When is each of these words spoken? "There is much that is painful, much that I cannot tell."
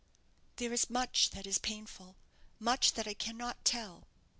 "There 0.55 0.73
is 0.73 0.89
much 0.89 1.29
that 1.29 1.45
is 1.45 1.59
painful, 1.59 2.15
much 2.57 2.93
that 2.93 3.07
I 3.07 3.13
cannot 3.13 3.63
tell." 3.63 4.07